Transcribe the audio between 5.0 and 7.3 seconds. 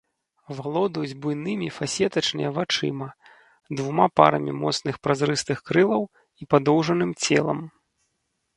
празрыстых крылаў і падоўжаным